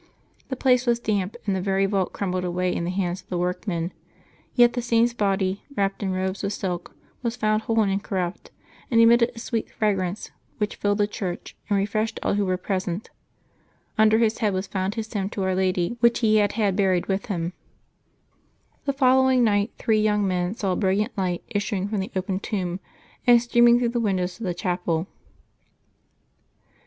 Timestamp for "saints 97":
20.33-20.33